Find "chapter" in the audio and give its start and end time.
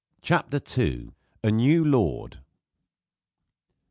0.23-0.59